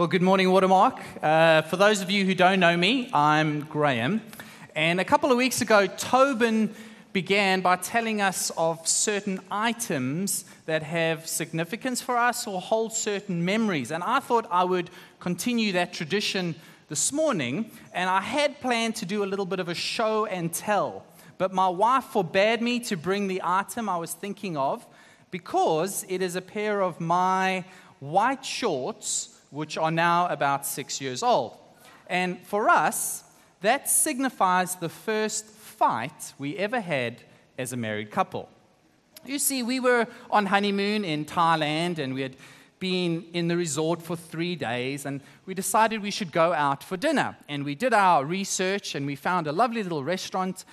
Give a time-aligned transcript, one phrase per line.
[0.00, 0.98] Well, good morning, Watermark.
[1.22, 4.22] Uh, for those of you who don't know me, I'm Graham.
[4.74, 6.74] And a couple of weeks ago, Tobin
[7.12, 13.44] began by telling us of certain items that have significance for us or hold certain
[13.44, 13.90] memories.
[13.90, 16.54] And I thought I would continue that tradition
[16.88, 17.70] this morning.
[17.92, 21.04] And I had planned to do a little bit of a show and tell.
[21.36, 24.86] But my wife forbade me to bring the item I was thinking of
[25.30, 27.66] because it is a pair of my
[27.98, 31.56] white shorts which are now about six years old.
[32.06, 33.24] And for us,
[33.60, 37.22] that signifies the first fight we ever had
[37.58, 38.48] as a married couple.
[39.24, 42.36] You see, we were on honeymoon in Thailand and we had
[42.78, 46.96] been in the resort for three days and we decided we should go out for
[46.96, 47.36] dinner.
[47.48, 50.64] And we did our research and we found a lovely little restaurant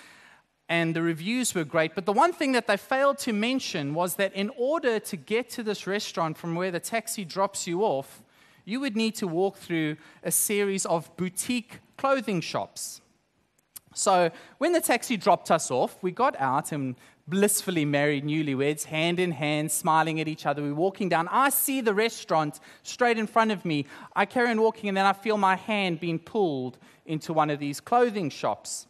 [0.70, 1.96] and the reviews were great.
[1.96, 5.50] But the one thing that they failed to mention was that in order to get
[5.52, 8.22] to this restaurant from where the taxi drops you off,
[8.68, 13.00] you would need to walk through a series of boutique clothing shops.
[13.96, 16.96] So when the taxi dropped us off, we got out and
[17.30, 20.62] blissfully married newlyweds, hand in hand, smiling at each other.
[20.62, 21.30] We're walking down.
[21.30, 23.86] I see the restaurant straight in front of me.
[24.18, 27.60] I carry on walking, and then I feel my hand being pulled into one of
[27.60, 28.86] these clothing shops.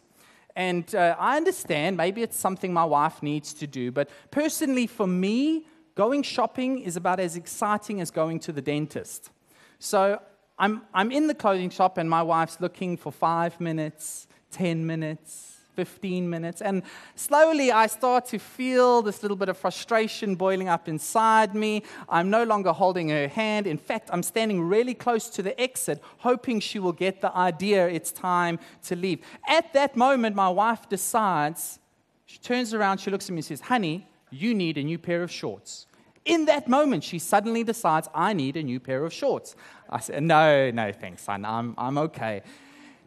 [0.56, 5.06] And uh, I understand maybe it's something my wife needs to do, but personally, for
[5.06, 9.30] me, going shopping is about as exciting as going to the dentist.
[9.78, 10.20] So
[10.58, 15.58] I'm, I'm in the clothing shop, and my wife's looking for five minutes, 10 minutes,
[15.76, 16.60] 15 minutes.
[16.60, 16.82] And
[17.14, 21.84] slowly I start to feel this little bit of frustration boiling up inside me.
[22.08, 23.68] I'm no longer holding her hand.
[23.68, 27.86] In fact, I'm standing really close to the exit, hoping she will get the idea
[27.86, 29.20] it's time to leave.
[29.46, 31.78] At that moment, my wife decides,
[32.26, 35.22] she turns around, she looks at me and says, Honey, you need a new pair
[35.22, 35.86] of shorts
[36.28, 39.56] in that moment, she suddenly decides, I need a new pair of shorts.
[39.88, 41.44] I said, No, no, thanks, son.
[41.44, 42.42] I'm, I'm okay.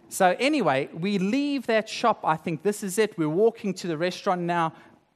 [0.09, 2.21] So, anyway, we leave that shop.
[2.25, 3.17] I think this is it.
[3.17, 4.73] We're walking to the restaurant now,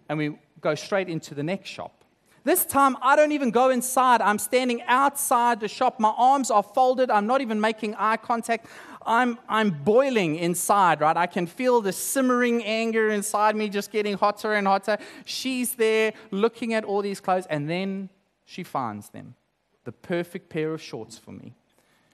[0.07, 2.05] and we go straight into the next shop.
[2.45, 4.21] This time, I don't even go inside.
[4.21, 5.99] I'm standing outside the shop.
[5.99, 7.09] My arms are folded.
[7.09, 8.67] I'm not even making eye contact.
[9.05, 11.15] I'm, I'm boiling inside, right?
[11.15, 14.97] I can feel the simmering anger inside me just getting hotter and hotter.
[15.25, 18.09] She's there looking at all these clothes, and then
[18.45, 19.35] she finds them
[19.83, 21.53] the perfect pair of shorts for me.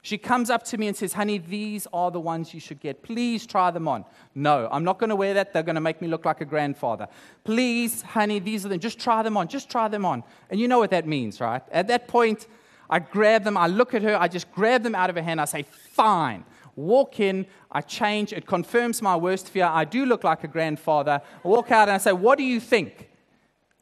[0.03, 3.03] She comes up to me and says, Honey, these are the ones you should get.
[3.03, 4.03] Please try them on.
[4.33, 5.53] No, I'm not going to wear that.
[5.53, 7.07] They're going to make me look like a grandfather.
[7.43, 8.79] Please, honey, these are them.
[8.79, 9.47] Just try them on.
[9.47, 10.23] Just try them on.
[10.49, 11.61] And you know what that means, right?
[11.71, 12.47] At that point,
[12.89, 13.55] I grab them.
[13.55, 14.19] I look at her.
[14.19, 15.39] I just grab them out of her hand.
[15.39, 16.45] I say, Fine
[16.75, 19.65] walk in, I change, it confirms my worst fear.
[19.65, 21.21] I do look like a grandfather.
[21.43, 23.09] I walk out and I say, What do you think?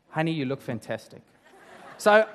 [0.09, 1.21] Honey, you look fantastic.
[1.97, 2.27] so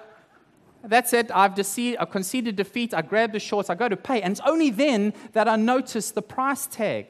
[0.84, 1.30] that's it.
[1.34, 2.94] I've, deceived, I've conceded defeat.
[2.94, 3.70] I grab the shorts.
[3.70, 4.22] I go to pay.
[4.22, 7.06] And it's only then that I notice the price tag.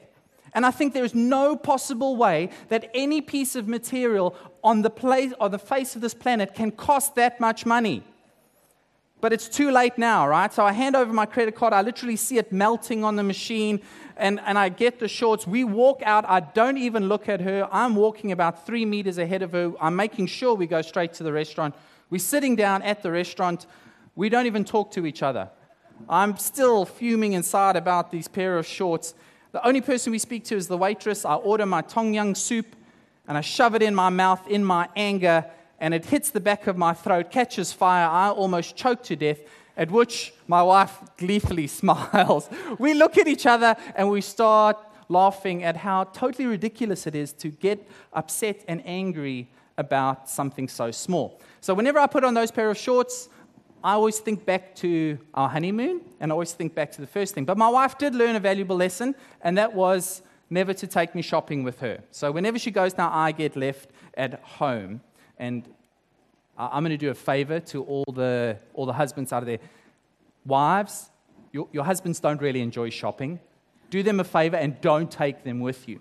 [0.53, 4.89] And I think there is no possible way that any piece of material on the,
[4.89, 8.03] place, on the face of this planet can cost that much money.
[9.21, 10.53] But it's too late now, right?
[10.53, 11.73] So I hand over my credit card.
[11.73, 13.81] I literally see it melting on the machine,
[14.17, 15.47] and, and I get the shorts.
[15.47, 16.25] We walk out.
[16.27, 17.67] I don't even look at her.
[17.71, 19.73] I'm walking about three meters ahead of her.
[19.79, 21.75] I'm making sure we go straight to the restaurant.
[22.09, 23.65] We're sitting down at the restaurant.
[24.15, 25.49] We don't even talk to each other.
[26.09, 29.15] I'm still fuming inside about these pair of shorts.
[29.53, 31.25] The only person we speak to is the waitress.
[31.25, 32.75] I order my yum soup
[33.27, 35.45] and I shove it in my mouth in my anger
[35.79, 38.07] and it hits the back of my throat, catches fire.
[38.07, 39.39] I almost choke to death,
[39.77, 42.49] at which my wife gleefully smiles.
[42.79, 44.77] we look at each other and we start
[45.09, 50.91] laughing at how totally ridiculous it is to get upset and angry about something so
[50.91, 51.39] small.
[51.61, 53.29] So, whenever I put on those pair of shorts,
[53.83, 57.35] I always think back to our honeymoon and I always think back to the first
[57.35, 57.45] thing.
[57.45, 61.21] But my wife did learn a valuable lesson, and that was never to take me
[61.21, 61.99] shopping with her.
[62.11, 65.01] So, whenever she goes now, I get left at home.
[65.37, 65.67] And
[66.57, 69.59] I'm going to do a favor to all the, all the husbands out of there.
[70.45, 71.09] Wives,
[71.51, 73.39] your, your husbands don't really enjoy shopping.
[73.89, 75.99] Do them a favor and don't take them with you.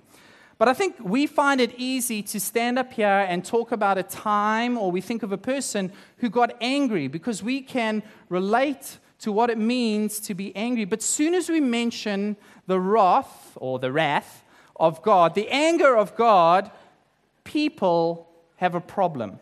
[0.59, 4.05] But I think we find it easy to stand up here and talk about a
[4.05, 9.33] time, or we think of a person who got angry because we can relate to
[9.33, 10.85] what it means to be angry.
[10.85, 14.45] But soon as we mention the wrath or the wrath
[14.77, 16.71] of God, the anger of God,
[17.43, 19.39] people have a problem.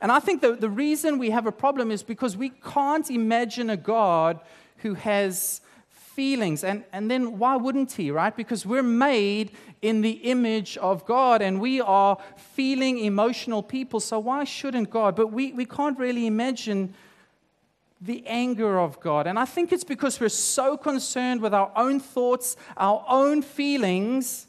[0.00, 3.70] And I think the, the reason we have a problem is because we can't imagine
[3.70, 4.40] a God
[4.78, 6.62] who has feelings.
[6.62, 8.34] And, and then why wouldn't he, right?
[8.34, 9.50] Because we're made
[9.82, 14.00] in the image of God and we are feeling emotional people.
[14.00, 15.16] So why shouldn't God?
[15.16, 16.94] But we, we can't really imagine
[18.00, 19.26] the anger of God.
[19.26, 24.46] And I think it's because we're so concerned with our own thoughts, our own feelings,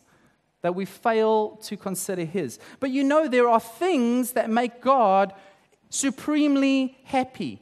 [0.66, 2.58] that we fail to consider His.
[2.80, 5.32] But you know, there are things that make God
[5.92, 7.62] supremely happy.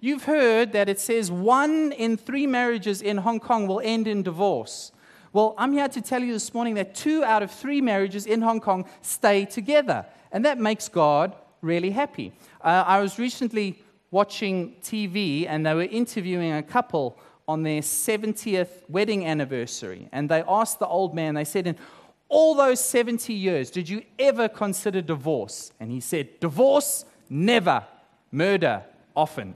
[0.00, 4.24] You've heard that it says one in three marriages in Hong Kong will end in
[4.24, 4.90] divorce.
[5.32, 8.42] Well, I'm here to tell you this morning that two out of three marriages in
[8.42, 10.04] Hong Kong stay together.
[10.32, 12.32] And that makes God really happy.
[12.60, 17.16] Uh, I was recently watching TV and they were interviewing a couple
[17.46, 20.08] on their 70th wedding anniversary.
[20.12, 21.78] And they asked the old man, they said,
[22.34, 25.70] all those 70 years, did you ever consider divorce?
[25.78, 27.84] And he said, Divorce, never.
[28.32, 28.82] Murder,
[29.14, 29.54] often.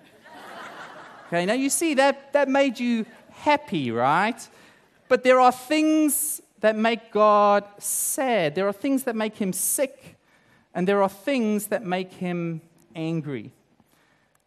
[1.26, 4.48] okay, now you see, that, that made you happy, right?
[5.08, 8.54] But there are things that make God sad.
[8.54, 10.16] There are things that make him sick.
[10.72, 12.60] And there are things that make him
[12.94, 13.50] angry.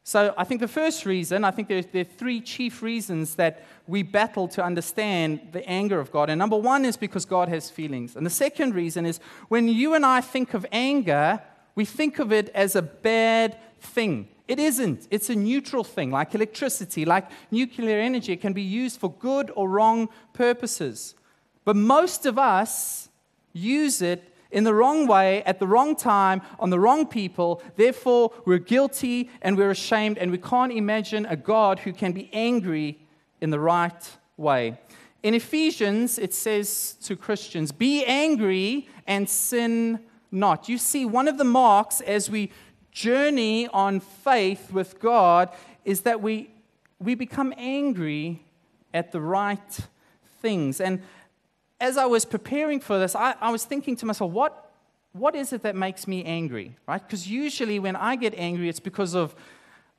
[0.03, 4.01] So I think the first reason, I think there, are three chief reasons that we
[4.03, 6.29] battle to understand the anger of God.
[6.29, 8.15] And number one is because God has feelings.
[8.15, 11.41] And the second reason is when you and I think of anger,
[11.75, 14.27] we think of it as a bad thing.
[14.47, 15.07] It isn't.
[15.11, 18.33] It's a neutral thing, like electricity, like nuclear energy.
[18.33, 21.15] It can be used for good or wrong purposes.
[21.63, 23.09] But most of us
[23.53, 27.61] use it in the wrong way, at the wrong time, on the wrong people.
[27.75, 32.29] Therefore, we're guilty and we're ashamed, and we can't imagine a God who can be
[32.33, 32.99] angry
[33.39, 34.77] in the right way.
[35.23, 39.99] In Ephesians, it says to Christians, Be angry and sin
[40.31, 40.67] not.
[40.69, 42.51] You see, one of the marks as we
[42.91, 45.49] journey on faith with God
[45.85, 46.49] is that we,
[46.99, 48.43] we become angry
[48.93, 49.79] at the right
[50.41, 50.81] things.
[50.81, 51.01] And
[51.81, 54.71] as I was preparing for this, I, I was thinking to myself, what,
[55.13, 56.77] what is it that makes me angry?
[56.87, 57.05] Right?
[57.05, 59.35] Because usually when I get angry, it's because of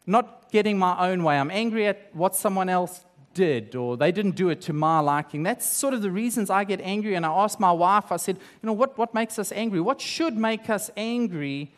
[0.07, 1.39] not getting my own way.
[1.39, 5.43] I'm angry at what someone else did or they didn't do it to my liking.
[5.43, 7.15] That's sort of the reasons I get angry.
[7.17, 9.81] And I asked my wife, I said, you know, what, what makes us angry?
[9.81, 11.73] What should make us angry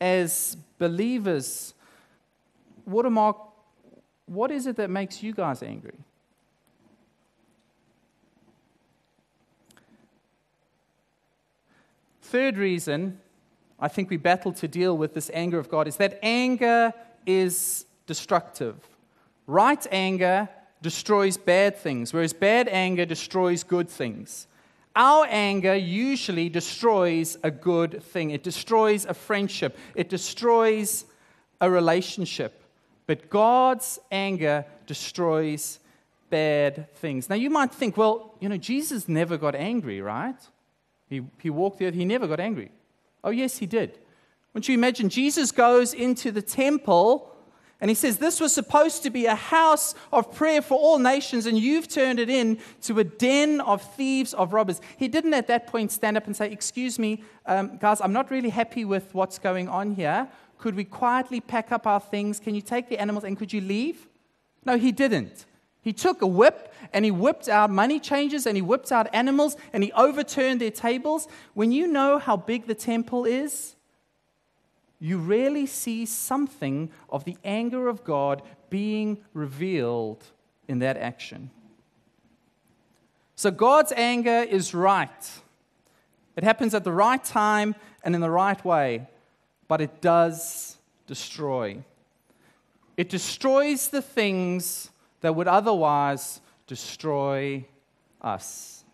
[0.00, 1.74] as believers,
[2.86, 3.36] Watermark,
[4.26, 5.98] what is it that makes you guys angry?
[12.30, 13.18] Third reason
[13.80, 16.94] I think we battle to deal with this anger of God is that anger
[17.26, 18.76] is destructive.
[19.48, 20.48] Right anger
[20.80, 24.46] destroys bad things, whereas bad anger destroys good things.
[24.94, 28.30] Our anger usually destroys a good thing.
[28.30, 29.76] It destroys a friendship.
[29.96, 31.06] It destroys
[31.60, 32.62] a relationship.
[33.06, 35.80] But God's anger destroys
[36.28, 37.28] bad things.
[37.28, 40.40] Now, you might think, well, you know, Jesus never got angry, right?
[41.10, 42.70] He, he walked the earth, he never got angry.
[43.22, 43.98] Oh, yes, he did.
[44.54, 45.08] Won't you imagine?
[45.08, 47.36] Jesus goes into the temple
[47.80, 51.46] and he says, This was supposed to be a house of prayer for all nations,
[51.46, 54.80] and you've turned it into a den of thieves, of robbers.
[54.96, 58.30] He didn't at that point stand up and say, Excuse me, um, guys, I'm not
[58.30, 60.28] really happy with what's going on here.
[60.58, 62.38] Could we quietly pack up our things?
[62.38, 64.08] Can you take the animals and could you leave?
[64.64, 65.46] No, he didn't.
[65.82, 69.56] He took a whip and he whipped out money changers and he whipped out animals
[69.72, 71.26] and he overturned their tables.
[71.54, 73.76] When you know how big the temple is,
[74.98, 80.22] you rarely see something of the anger of God being revealed
[80.68, 81.50] in that action.
[83.34, 85.30] So God's anger is right.
[86.36, 89.08] It happens at the right time and in the right way,
[89.66, 90.76] but it does
[91.06, 91.82] destroy.
[92.98, 94.89] It destroys the things
[95.20, 97.64] that would otherwise destroy
[98.20, 98.84] us.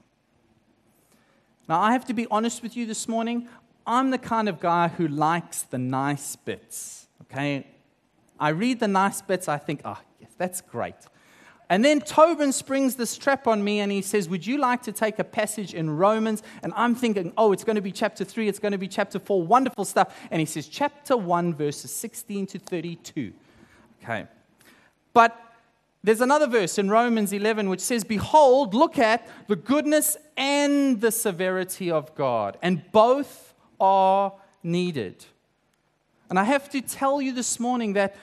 [1.68, 3.49] Now, I have to be honest with you this morning.
[3.87, 7.66] I'm the kind of guy who likes the nice bits, okay?
[8.38, 10.95] I read the nice bits, I think, oh, yes, that's great.
[11.68, 14.92] And then Tobin springs this trap on me and he says, Would you like to
[14.92, 16.42] take a passage in Romans?
[16.62, 19.18] And I'm thinking, Oh, it's going to be chapter 3, it's going to be chapter
[19.18, 20.16] 4, wonderful stuff.
[20.30, 23.33] And he says, Chapter 1, verses 16 to 32.
[24.00, 24.26] Okay.
[25.12, 25.37] But
[26.06, 31.10] there's another verse in Romans 11 which says, Behold, look at the goodness and the
[31.10, 32.56] severity of God.
[32.62, 34.32] And both are
[34.62, 35.25] needed.
[36.30, 38.14] And I have to tell you this morning that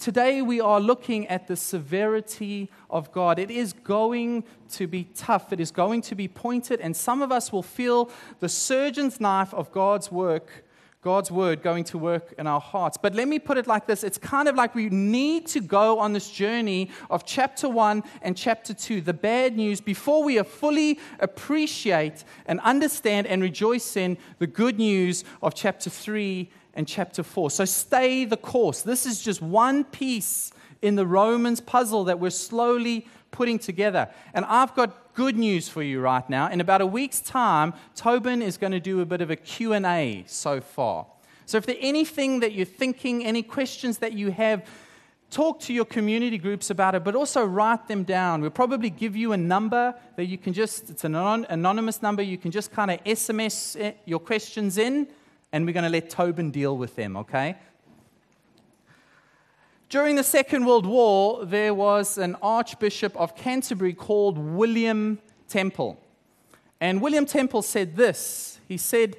[0.00, 3.38] today we are looking at the severity of God.
[3.38, 7.30] It is going to be tough, it is going to be pointed, and some of
[7.30, 10.64] us will feel the surgeon's knife of God's work
[11.02, 12.98] God's word going to work in our hearts.
[13.00, 15.98] But let me put it like this it's kind of like we need to go
[15.98, 20.98] on this journey of chapter one and chapter two, the bad news, before we fully
[21.18, 27.50] appreciate and understand and rejoice in the good news of chapter three and chapter 4.
[27.50, 28.82] So stay the course.
[28.82, 30.52] This is just one piece
[30.82, 34.08] in the Romans puzzle that we're slowly putting together.
[34.34, 36.48] And I've got good news for you right now.
[36.48, 40.24] In about a week's time, Tobin is going to do a bit of a Q&A
[40.26, 41.06] so far.
[41.46, 44.64] So if there's anything that you're thinking, any questions that you have,
[45.30, 48.40] talk to your community groups about it, but also write them down.
[48.40, 52.38] We'll probably give you a number that you can just, it's an anonymous number, you
[52.38, 55.08] can just kind of SMS eh, your questions in,
[55.52, 57.56] and we're going to let Tobin deal with them, okay?
[59.90, 65.18] During the Second World War, there was an Archbishop of Canterbury called William
[65.48, 65.98] Temple.
[66.80, 69.16] And William Temple said this He said,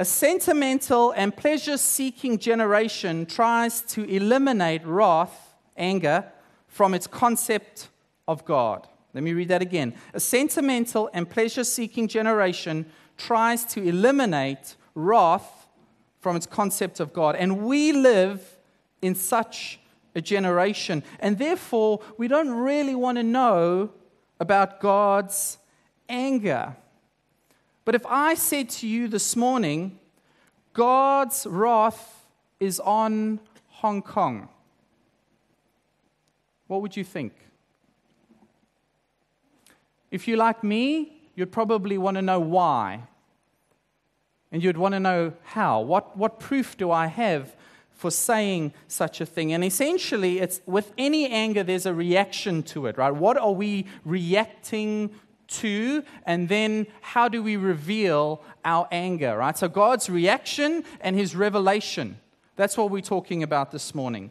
[0.00, 6.24] A sentimental and pleasure seeking generation tries to eliminate wrath, anger,
[6.66, 7.90] from its concept
[8.26, 8.88] of God.
[9.12, 9.92] Let me read that again.
[10.14, 12.86] A sentimental and pleasure seeking generation
[13.18, 15.68] tries to eliminate wrath
[16.20, 17.36] from its concept of God.
[17.36, 18.57] And we live
[19.02, 19.78] in such
[20.14, 21.02] a generation.
[21.20, 23.90] And therefore, we don't really want to know
[24.40, 25.58] about God's
[26.08, 26.76] anger.
[27.84, 29.98] But if I said to you this morning,
[30.72, 32.26] God's wrath
[32.60, 34.48] is on Hong Kong,
[36.66, 37.32] what would you think?
[40.10, 43.04] If you're like me, you'd probably want to know why.
[44.50, 45.80] And you'd want to know how.
[45.80, 47.54] What, what proof do I have
[47.98, 49.52] for saying such a thing.
[49.52, 53.10] And essentially, it's with any anger, there's a reaction to it, right?
[53.10, 55.10] What are we reacting
[55.48, 56.04] to?
[56.24, 59.58] And then how do we reveal our anger, right?
[59.58, 62.20] So God's reaction and his revelation.
[62.54, 64.30] That's what we're talking about this morning.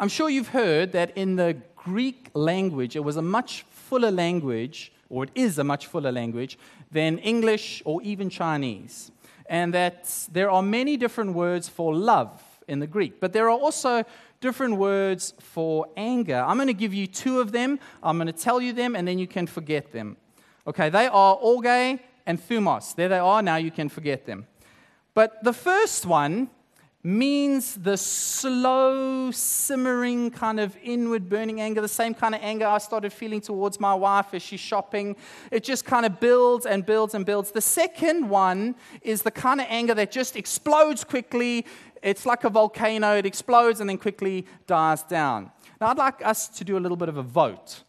[0.00, 4.92] I'm sure you've heard that in the Greek language, it was a much fuller language,
[5.10, 6.58] or it is a much fuller language,
[6.90, 9.10] than English or even Chinese
[9.48, 13.58] and that there are many different words for love in the Greek, but there are
[13.58, 14.04] also
[14.40, 16.44] different words for anger.
[16.46, 17.78] I'm going to give you two of them.
[18.02, 20.16] I'm going to tell you them, and then you can forget them.
[20.66, 22.94] Okay, they are orge and thumos.
[22.94, 24.46] There they are, now you can forget them.
[25.14, 26.50] But the first one
[27.06, 32.78] means the slow, simmering, kind of inward burning anger, the same kind of anger I
[32.78, 35.14] started feeling towards my wife as she's shopping.
[35.52, 37.52] It just kind of builds and builds and builds.
[37.52, 41.64] The second one is the kind of anger that just explodes quickly.
[42.02, 45.52] It's like a volcano, it explodes and then quickly dies down.
[45.80, 47.84] Now, I'd like us to do a little bit of a vote.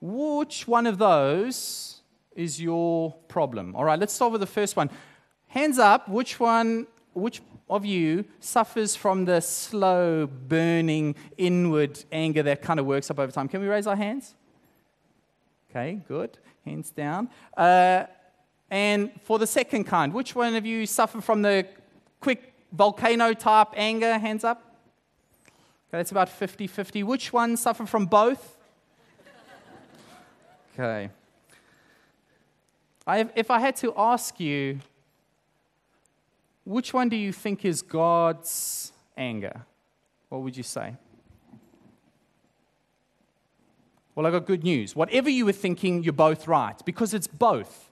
[0.00, 2.00] Which one of those
[2.34, 3.76] is your problem?
[3.76, 4.90] All right, let's start with the first one.
[5.46, 7.42] Hands up, which one, which
[7.76, 13.32] of you suffers from the slow, burning, inward anger that kind of works up over
[13.32, 13.48] time?
[13.48, 14.34] Can we raise our hands?
[15.70, 16.38] Okay, good.
[16.64, 17.28] Hands down.
[17.56, 18.04] Uh,
[18.70, 21.66] and for the second kind, which one of you suffer from the
[22.20, 24.18] quick volcano type anger?
[24.18, 24.62] Hands up.
[25.88, 27.02] Okay, that's about 50 50.
[27.02, 28.56] Which one suffer from both?
[30.72, 31.10] Okay.
[33.06, 34.80] I, if I had to ask you,
[36.64, 39.62] which one do you think is God's anger?
[40.28, 40.96] What would you say?
[44.14, 44.94] Well, I got good news.
[44.94, 47.90] Whatever you were thinking, you're both right, because it's both.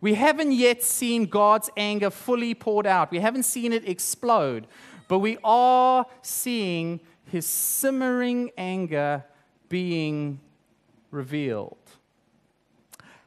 [0.00, 4.66] We haven't yet seen God's anger fully poured out, we haven't seen it explode,
[5.06, 9.24] but we are seeing his simmering anger
[9.68, 10.40] being
[11.10, 11.76] revealed.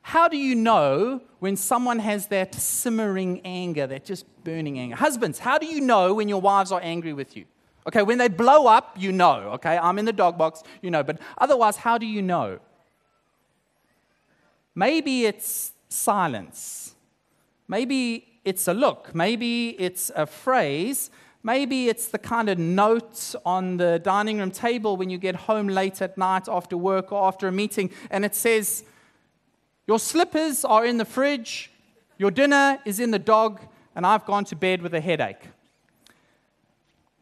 [0.08, 4.96] How do you know when someone has that simmering anger, that just burning anger?
[4.96, 7.46] Husbands, how do you know when your wives are angry with you?
[7.88, 9.50] Okay, when they blow up, you know.
[9.56, 11.02] Okay, I'm in the dog box, you know.
[11.02, 12.60] But otherwise, how do you know?
[14.76, 16.94] Maybe it's silence.
[17.68, 19.16] Maybe it's a look.
[19.16, 21.10] Maybe it's a phrase.
[21.42, 25.68] Maybe it's the kind of note on the dining room table when you get home
[25.68, 28.84] late at night after work or after a meeting, and it says,
[29.88, 31.72] your slippers are in the fridge,
[32.18, 33.62] your dinner is in the dog,
[33.96, 35.50] and I've gone to bed with a headache.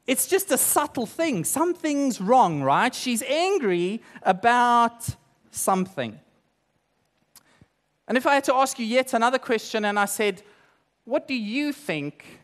[0.06, 1.44] It's just a subtle thing.
[1.46, 2.94] Something's wrong, right?
[2.94, 5.08] She's angry about
[5.52, 6.20] something.
[8.08, 10.44] And if I had to ask you yet another question, and I said,
[11.06, 12.42] What do you think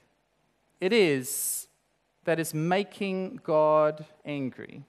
[0.80, 1.68] it is
[2.24, 4.84] that is making God angry?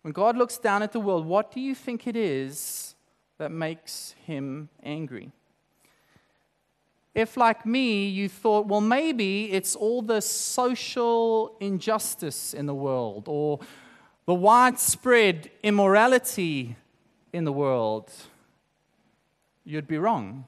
[0.00, 2.91] When God looks down at the world, what do you think it is
[3.42, 5.32] that makes him angry.
[7.12, 13.24] If, like me, you thought, well, maybe it's all the social injustice in the world
[13.26, 13.58] or
[14.26, 16.76] the widespread immorality
[17.32, 18.12] in the world,
[19.64, 20.44] you'd be wrong.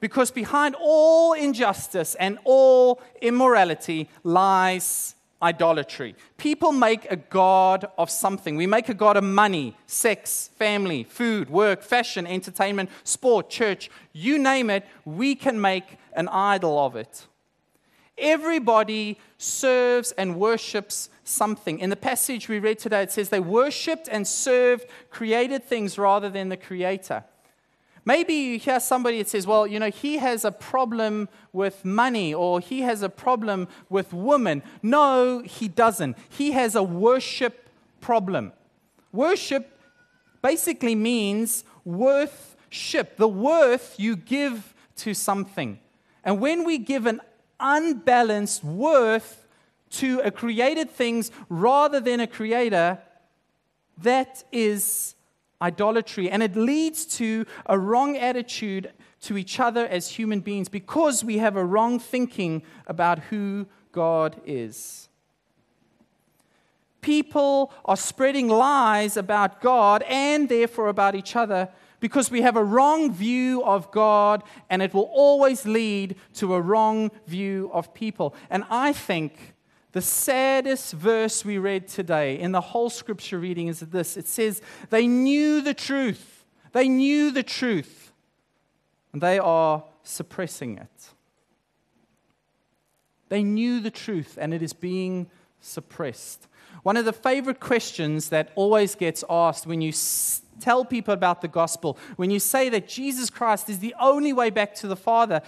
[0.00, 6.14] Because behind all injustice and all immorality lies idolatry.
[6.36, 8.56] People make a god of something.
[8.56, 13.90] We make a god of money, sex, family, food, work, fashion, entertainment, sport, church.
[14.12, 17.26] You name it, we can make an idol of it.
[18.16, 21.78] Everybody serves and worships something.
[21.78, 26.28] In the passage we read today, it says they worshiped and served created things rather
[26.28, 27.22] than the Creator.
[28.08, 32.32] Maybe you hear somebody that says, well, you know, he has a problem with money
[32.32, 34.62] or he has a problem with women.
[34.82, 36.16] No, he doesn't.
[36.30, 37.68] He has a worship
[38.00, 38.54] problem.
[39.12, 39.78] Worship
[40.40, 45.78] basically means worthship, the worth you give to something.
[46.24, 47.20] And when we give an
[47.60, 49.46] unbalanced worth
[50.00, 53.00] to a created things rather than a creator,
[53.98, 55.14] that is
[55.60, 56.30] idolatry.
[56.30, 61.38] And it leads to a wrong attitude to each other as human beings because we
[61.38, 65.08] have a wrong thinking about who God is.
[67.00, 71.68] People are spreading lies about God and therefore about each other
[72.00, 76.60] because we have a wrong view of God and it will always lead to a
[76.60, 78.34] wrong view of people.
[78.50, 79.54] And I think
[79.92, 84.60] the saddest verse we read today in the whole scripture reading is this it says,
[84.90, 86.44] They knew the truth.
[86.72, 88.12] They knew the truth.
[89.12, 91.08] And they are suppressing it.
[93.30, 95.30] They knew the truth and it is being
[95.60, 96.46] suppressed.
[96.82, 99.92] One of the favorite questions that always gets asked when you
[100.60, 104.50] tell people about the gospel, when you say that Jesus Christ is the only way
[104.50, 105.42] back to the Father,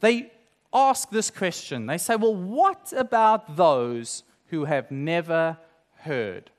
[0.00, 0.31] they
[0.72, 1.86] ask this question.
[1.86, 5.58] They say, Well, what about those who have never
[5.96, 6.50] heard?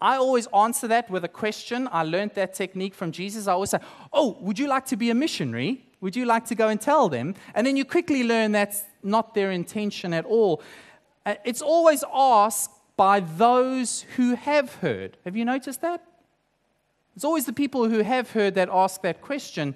[0.00, 1.88] I always answer that with a question.
[1.92, 3.46] I learned that technique from Jesus.
[3.46, 3.80] I always say,
[4.12, 5.84] Oh, would you like to be a missionary?
[6.00, 7.34] Would you like to go and tell them?
[7.54, 10.62] And then you quickly learn that's not their intention at all.
[11.26, 15.18] Uh, it's always asked by those who have heard.
[15.24, 16.02] Have you noticed that?
[17.14, 19.74] It's always the people who have heard that ask that question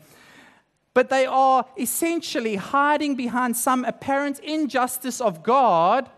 [0.94, 6.09] but they are essentially hiding behind some apparent injustice of God.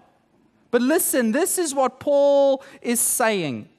[0.71, 3.71] But listen, this is what Paul is saying.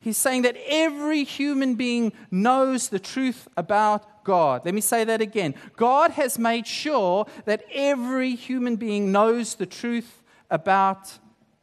[0.00, 4.64] He's saying that every human being knows the truth about God.
[4.64, 5.54] Let me say that again.
[5.76, 11.18] God has made sure that every human being knows the truth about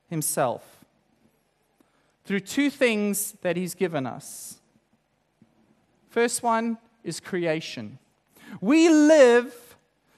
[0.10, 0.86] himself
[2.24, 4.60] through two things that he's given us.
[6.10, 8.00] First one is creation.
[8.62, 9.54] We live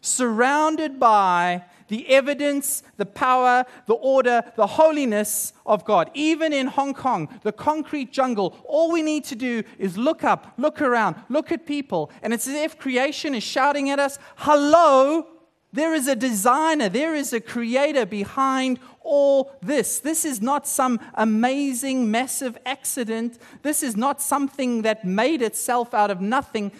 [0.02, 6.10] surrounded by the evidence, the power, the order, the holiness of God.
[6.14, 10.54] Even in Hong Kong, the concrete jungle, all we need to do is look up,
[10.58, 15.28] look around, look at people, and it's as if creation is shouting at us, Hello,
[15.74, 20.00] there is a designer, there is a creator behind all this.
[20.00, 23.38] This is not some amazing, massive accident.
[23.62, 26.72] This is not something that made itself out of nothing.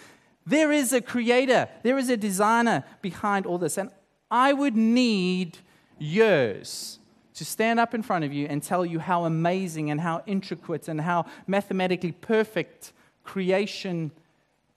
[0.50, 3.78] There is a creator, there is a designer behind all this.
[3.78, 3.88] And
[4.32, 5.58] I would need
[5.96, 6.98] years
[7.34, 10.88] to stand up in front of you and tell you how amazing and how intricate
[10.88, 14.10] and how mathematically perfect creation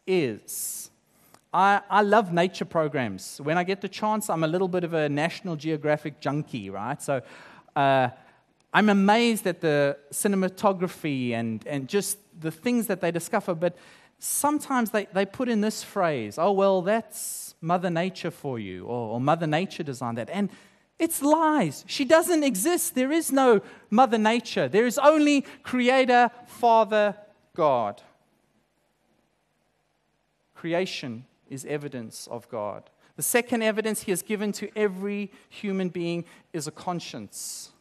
[0.06, 0.92] is.
[1.52, 3.42] I, I love nature programs.
[3.42, 7.02] When I get the chance, I'm a little bit of a National Geographic junkie, right?
[7.02, 7.24] So
[7.76, 8.10] uh,
[8.72, 13.56] I'm amazed at the cinematography and, and just the things that they discover.
[13.56, 13.76] But
[14.24, 19.14] sometimes they, they put in this phrase, oh, well, that's Mother Nature for you, or,
[19.14, 20.30] or Mother Nature designed that.
[20.30, 20.50] And
[20.98, 21.84] it's lies.
[21.88, 22.96] She doesn't exist.
[22.96, 24.68] There is no Mother Nature.
[24.70, 27.18] There is only Creator, Father,
[27.56, 28.02] God.
[30.56, 32.90] Creation is evidence of God.
[33.18, 37.72] The second evidence He has given to every human being is a conscience.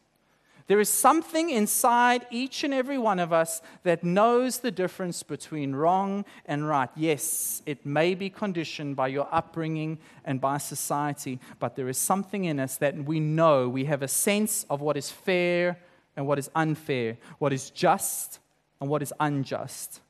[0.67, 5.75] There is something inside each and every one of us that knows the difference between
[5.75, 6.89] wrong and right.
[6.97, 12.45] Yes, it may be conditioned by your upbringing and by society, but there is something
[12.45, 13.69] in us that we know.
[13.69, 15.79] We have a sense of what is fair
[16.17, 18.39] and what is unfair, what is just
[18.81, 20.01] and what is unjust.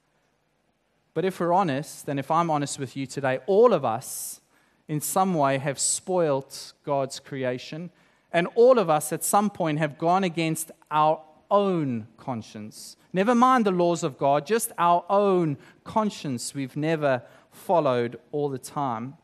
[1.15, 4.41] But if we're honest, and if I'm honest with you today, all of us
[4.89, 7.91] in some way have spoilt God's creation
[8.33, 12.97] and all of us at some point have gone against our own conscience.
[13.13, 18.59] Never mind the laws of God, just our own conscience we've never followed all the
[18.59, 19.19] time.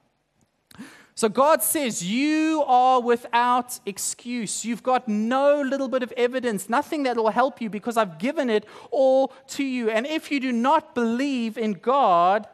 [1.15, 4.65] So God says, You are without excuse.
[4.65, 8.49] You've got no little bit of evidence, nothing that will help you because I've given
[8.49, 9.91] it all to you.
[9.91, 12.47] And if you do not believe in God,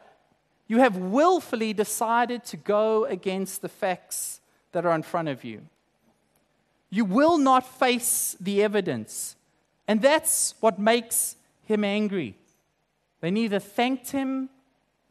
[0.67, 4.41] You have willfully decided to go against the facts
[4.71, 5.61] that are in front of you.
[6.89, 9.35] You will not face the evidence.
[9.87, 12.35] And that's what makes him angry.
[13.21, 14.49] They neither thanked him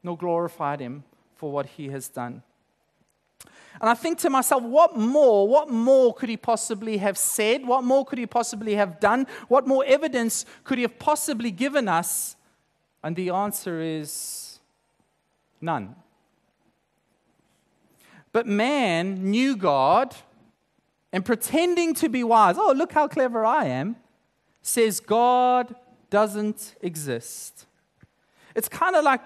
[0.03, 1.05] nor glorified him
[1.37, 2.43] for what he has done.
[3.81, 7.67] And I think to myself, what more, what more could he possibly have said?
[7.67, 9.27] What more could he possibly have done?
[9.49, 12.37] What more evidence could he have possibly given us?
[13.03, 14.61] And the answer is
[15.61, 15.97] none.
[18.33, 20.15] But man knew God
[21.15, 23.95] and pretending to be wise, oh, look how clever I am,
[24.63, 25.77] says God
[26.11, 27.67] doesn't exist.
[28.57, 29.21] It's kind of like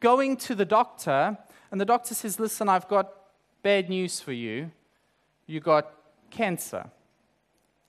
[0.00, 1.36] going to the doctor,
[1.70, 3.12] and the doctor says, Listen, I've got
[3.62, 4.70] bad news for you.
[5.46, 5.92] You got
[6.30, 6.86] cancer.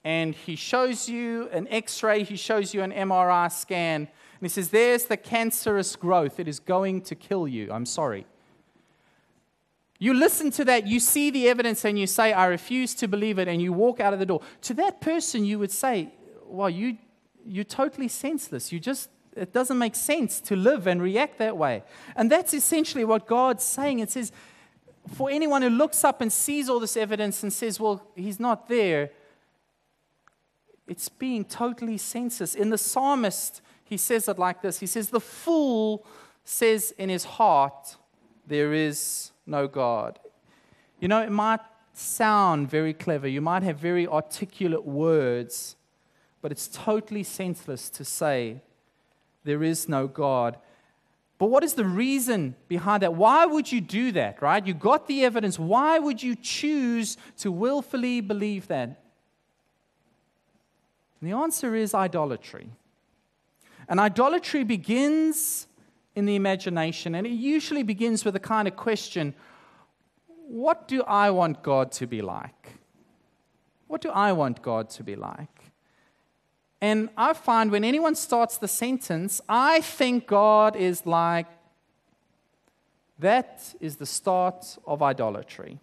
[0.04, 4.50] And he shows you an x ray, he shows you an MRI scan, and he
[4.50, 6.42] says, There's the cancerous growth.
[6.42, 7.72] It is going to kill you.
[7.72, 8.26] I'm sorry.
[9.98, 13.40] You listen to that, you see the evidence, and you say, I refuse to believe
[13.40, 14.42] it, and you walk out of the door.
[14.64, 16.10] To that person, you would say,
[16.46, 16.98] Well, you,
[17.46, 18.72] you're totally senseless.
[18.72, 21.84] You just, it doesn't make sense to live and react that way.
[22.16, 24.00] And that's essentially what God's saying.
[24.00, 24.32] It says,
[25.14, 28.68] for anyone who looks up and sees all this evidence and says, Well, he's not
[28.68, 29.12] there,
[30.88, 32.56] it's being totally senseless.
[32.56, 36.06] In the psalmist, he says it like this He says, The fool
[36.44, 37.98] says in his heart,
[38.48, 40.20] There is no God.
[41.00, 41.60] You know, it might
[41.94, 45.76] sound very clever, you might have very articulate words,
[46.42, 48.62] but it's totally senseless to say
[49.44, 50.58] there is no God.
[51.38, 53.14] But what is the reason behind that?
[53.14, 54.66] Why would you do that, right?
[54.66, 55.60] You got the evidence.
[55.60, 59.02] Why would you choose to willfully believe that?
[61.20, 62.70] And the answer is idolatry.
[63.88, 65.68] And idolatry begins
[66.16, 67.16] in the imagination.
[67.16, 69.34] And it usually begins with a kind of question
[70.48, 72.80] What do I want God to be like?
[73.88, 75.72] What do I want God to be like?
[76.82, 81.48] And I find when anyone starts the sentence, I think God is like,
[83.20, 85.80] that is the start of idolatry.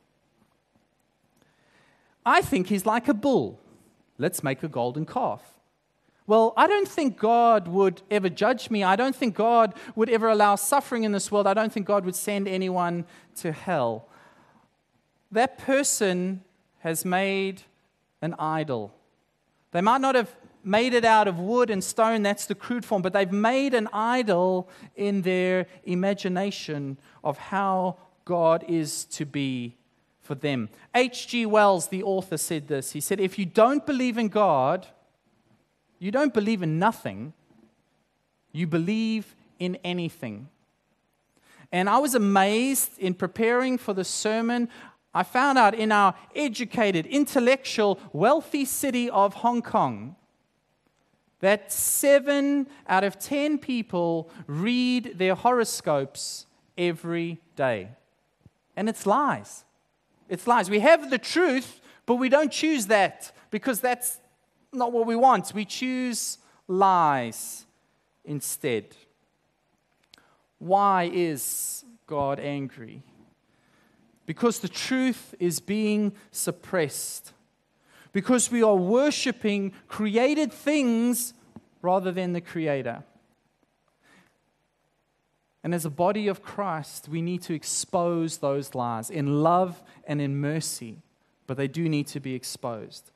[2.25, 3.59] I think he's like a bull.
[4.19, 5.43] Let's make a golden calf.
[6.27, 8.85] Well, I don't think God would ever judge me.
[8.85, 11.47] I don't think God would ever allow suffering in this world.
[11.47, 13.05] I don't think God would send anyone
[13.37, 14.09] to hell.
[15.33, 16.43] That person
[16.81, 17.63] has made
[18.21, 18.95] an idol.
[19.73, 23.03] They might not have made it out of wood and stone, that's the crude form,
[23.03, 29.77] but they've made an idol in their imagination of how God is to be
[30.21, 30.69] for them.
[30.95, 31.47] H.G.
[31.47, 32.93] Wells, the author, said this.
[32.93, 34.87] He said, If you don't believe in God,
[36.03, 37.33] you don't believe in nothing,
[38.51, 40.49] you believe in anything.
[41.71, 44.69] And I was amazed in preparing for the sermon.
[45.15, 50.17] I found out in our educated, intellectual, wealthy city of Hong Kong
[51.41, 57.91] that seven out of ten people read their horoscopes every day.
[58.77, 59.65] And it's lies.
[60.29, 60.69] It's lies.
[60.69, 64.19] We have the truth, but we don't choose that because that's
[64.73, 65.53] not what we want.
[65.55, 67.67] We choose lies
[68.25, 68.97] instead.
[70.59, 73.03] Why is God angry?
[74.27, 77.33] Because the truth is being suppressed.
[78.13, 81.35] Because we are worshiping created things
[81.81, 83.03] rather than the Creator.
[85.65, 90.21] And as a body of Christ, we need to expose those lies in love and
[90.21, 90.99] in mercy,
[91.47, 93.12] but they do need to be exposed.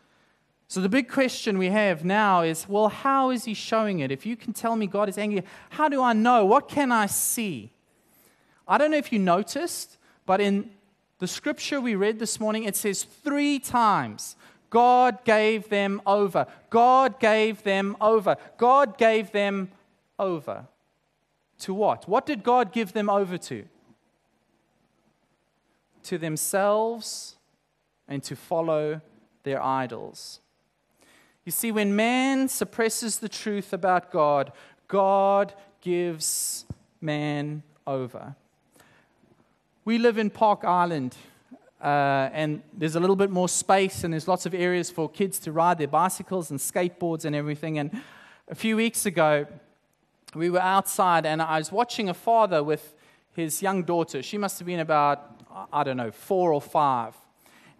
[0.68, 4.11] So, the big question we have now is well, how is he showing it?
[4.11, 6.44] If you can tell me God is angry, how do I know?
[6.44, 7.70] What can I see?
[8.66, 10.70] I don't know if you noticed, but in
[11.18, 14.35] the scripture we read this morning, it says three times
[14.68, 16.46] God gave them over.
[16.68, 18.37] God gave them over.
[18.59, 19.70] God gave them
[20.18, 20.66] over.
[21.61, 22.09] To what?
[22.09, 23.64] What did God give them over to?
[26.02, 27.37] To themselves
[28.09, 29.00] and to follow
[29.44, 30.40] their idols.
[31.46, 34.50] You see, when man suppresses the truth about God,
[34.88, 36.66] God gives
[37.00, 38.35] man over.
[39.85, 41.14] We live in Park Island,
[41.80, 45.38] uh, and there's a little bit more space, and there's lots of areas for kids
[45.38, 47.78] to ride their bicycles and skateboards and everything.
[47.78, 48.02] And
[48.48, 49.46] a few weeks ago,
[50.35, 52.96] we were outside, and I was watching a father with
[53.37, 54.20] his young daughter.
[54.20, 55.40] She must have been about,
[55.72, 57.14] I don't know, four or five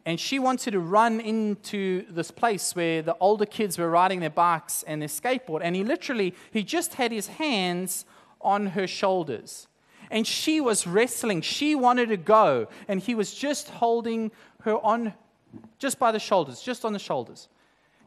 [0.07, 4.31] and she wanted to run into this place where the older kids were riding their
[4.31, 8.07] bikes and their skateboard and he literally he just had his hands
[8.41, 9.67] on her shoulders
[10.11, 11.41] And she was wrestling.
[11.43, 12.69] She wanted to go.
[12.89, 14.31] And he was just holding
[14.63, 15.15] her on,
[15.79, 17.49] just by the shoulders, just on the shoulders.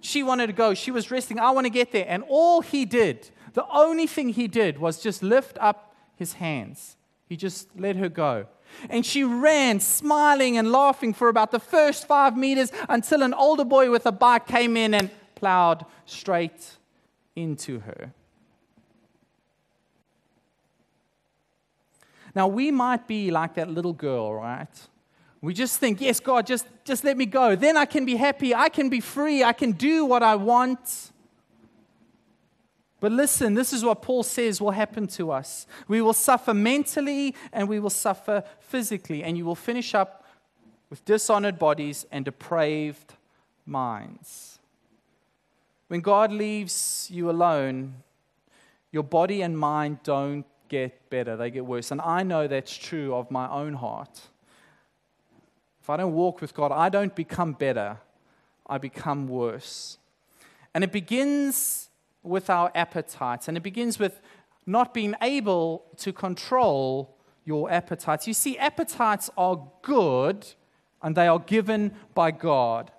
[0.01, 0.73] She wanted to go.
[0.73, 1.39] She was wrestling.
[1.39, 2.05] I want to get there.
[2.07, 6.95] And all he did, the only thing he did was just lift up his hands.
[7.27, 8.47] He just let her go.
[8.89, 13.65] And she ran, smiling and laughing for about the first five meters until an older
[13.65, 16.77] boy with a bike came in and plowed straight
[17.35, 18.13] into her.
[22.35, 24.67] Now, we might be like that little girl, right?
[25.41, 27.55] We just think, yes, God, just, just let me go.
[27.55, 28.53] Then I can be happy.
[28.53, 29.43] I can be free.
[29.43, 31.11] I can do what I want.
[32.99, 35.67] But listen, this is what Paul says will happen to us.
[35.87, 40.25] We will suffer mentally and we will suffer physically, and you will finish up
[40.89, 43.13] with dishonored bodies and depraved
[43.65, 44.59] minds.
[45.87, 47.95] When God leaves you alone,
[48.91, 51.91] your body and mind don't get better, they get worse.
[51.91, 54.21] And I know that's true of my own heart.
[55.81, 57.97] If I don't walk with God, I don't become better,
[58.67, 59.97] I become worse.
[60.73, 61.88] And it begins
[62.29, 64.21] with our appetites, and it begins with
[64.65, 68.27] not being able to control your appetites.
[68.27, 70.45] You see, appetites are good
[71.01, 72.91] and they are given by God.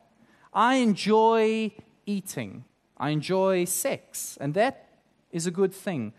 [0.53, 1.73] I enjoy
[2.07, 2.65] eating,
[2.97, 4.89] I enjoy sex, and that
[5.31, 6.13] is a good thing.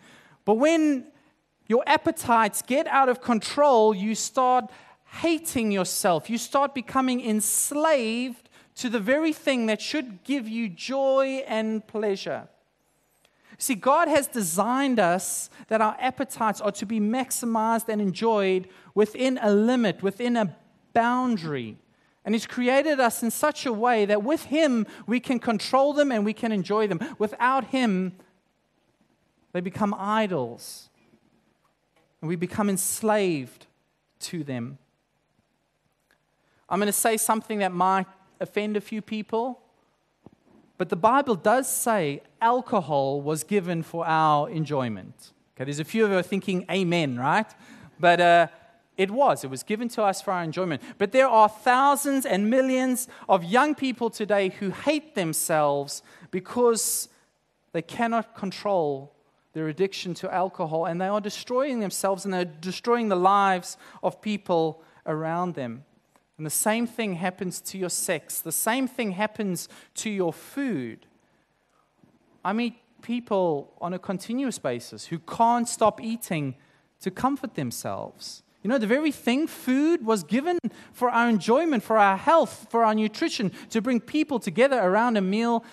[0.45, 1.08] But when
[1.67, 4.71] your appetites get out of control, you start
[5.21, 6.30] hating yourself.
[6.30, 12.47] You start becoming enslaved to the very thing that should give you joy and pleasure.
[13.62, 19.38] See, God has designed us that our appetites are to be maximized and enjoyed within
[19.39, 20.58] a limit, within a
[20.93, 21.78] boundary.
[22.26, 26.12] And He's created us in such a way that with Him we can control them
[26.12, 27.00] and we can enjoy them.
[27.19, 28.13] Without Him,
[29.54, 30.89] they become idols
[32.19, 33.67] and we become enslaved
[34.21, 34.80] to them.
[36.67, 38.08] I'm going to say something that might
[38.39, 39.62] offend a few people,
[40.82, 45.32] but the Bible does say alcohol was given for our enjoyment.
[45.54, 47.46] Okay, there's a few of you thinking amen, right?
[48.00, 48.48] But uh,
[48.98, 49.44] it was.
[49.44, 50.82] It was given to us for our enjoyment.
[50.98, 57.10] But there are thousands and millions of young people today who hate themselves because
[57.74, 59.13] they cannot control
[59.54, 64.20] their addiction to alcohol, and they are destroying themselves and they're destroying the lives of
[64.20, 65.84] people around them.
[66.38, 71.06] And the same thing happens to your sex, the same thing happens to your food.
[72.44, 76.56] I meet people on a continuous basis who can't stop eating
[77.02, 78.44] to comfort themselves.
[78.63, 80.60] You know, the very thing, food, was given
[80.94, 85.22] for our enjoyment, for our health, for our nutrition, to bring people together around a
[85.22, 85.65] meal,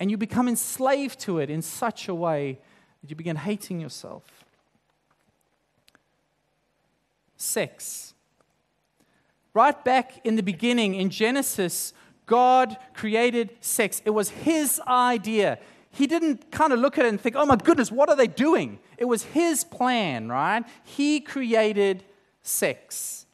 [0.00, 2.58] and you become enslaved to it in such a way
[3.00, 4.44] that you begin hating yourself.
[7.36, 8.13] Sex.
[9.54, 11.94] Right back in the beginning in Genesis,
[12.26, 14.02] God created sex.
[14.04, 15.58] It was His idea.
[15.90, 18.26] He didn't kind of look at it and think, oh my goodness, what are they
[18.26, 18.80] doing?
[18.98, 20.64] It was His plan, right?
[20.82, 22.04] He created
[22.42, 23.26] sex.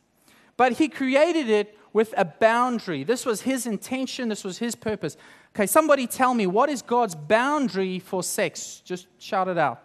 [0.58, 3.02] But He created it with a boundary.
[3.02, 5.16] This was His intention, this was His purpose.
[5.56, 8.82] Okay, somebody tell me, what is God's boundary for sex?
[8.84, 9.82] Just shout it out.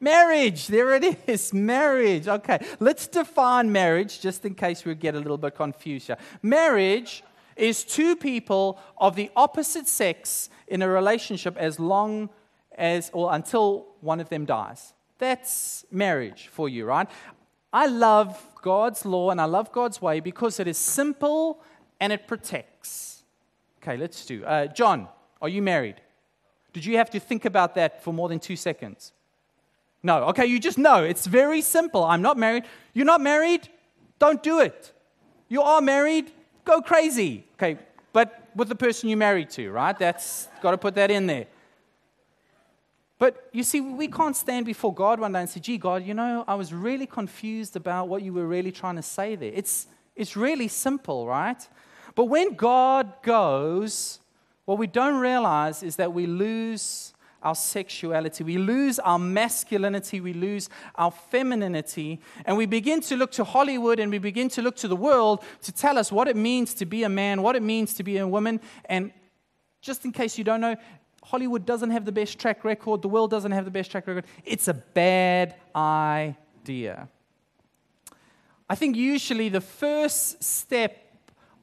[0.00, 2.28] Marriage, there it is, marriage.
[2.28, 6.18] Okay, let's define marriage just in case we get a little bit confused here.
[6.42, 7.24] Marriage
[7.56, 12.30] is two people of the opposite sex in a relationship as long
[12.76, 14.94] as or until one of them dies.
[15.18, 17.08] That's marriage for you, right?
[17.72, 21.60] I love God's law and I love God's way because it is simple
[21.98, 23.24] and it protects.
[23.82, 24.44] Okay, let's do.
[24.44, 25.08] Uh, John,
[25.42, 25.96] are you married?
[26.72, 29.12] Did you have to think about that for more than two seconds?
[30.02, 30.24] No.
[30.24, 31.02] Okay, you just know.
[31.04, 32.04] It's very simple.
[32.04, 32.64] I'm not married.
[32.94, 33.68] You're not married?
[34.18, 34.92] Don't do it.
[35.48, 36.30] You are married?
[36.64, 37.44] Go crazy.
[37.54, 37.78] Okay,
[38.12, 39.98] but with the person you're married to, right?
[39.98, 41.46] That's got to put that in there.
[43.18, 46.14] But you see, we can't stand before God one day and say, gee, God, you
[46.14, 49.50] know, I was really confused about what you were really trying to say there.
[49.52, 51.68] It's, it's really simple, right?
[52.14, 54.20] But when God goes,
[54.66, 60.32] what we don't realize is that we lose our sexuality, we lose our masculinity, we
[60.32, 64.76] lose our femininity, and we begin to look to Hollywood and we begin to look
[64.76, 67.62] to the world to tell us what it means to be a man, what it
[67.62, 68.60] means to be a woman.
[68.86, 69.12] And
[69.80, 70.76] just in case you don't know,
[71.22, 74.24] Hollywood doesn't have the best track record, the world doesn't have the best track record.
[74.44, 77.08] It's a bad idea.
[78.70, 81.04] I think usually the first step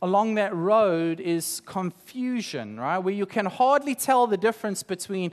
[0.02, 2.98] along that road is confusion, right?
[3.00, 5.32] Where you can hardly tell the difference between